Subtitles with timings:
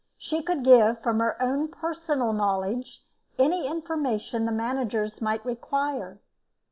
[0.17, 3.03] She could give, from her own personal knowledge,
[3.37, 6.19] any information the managers might require.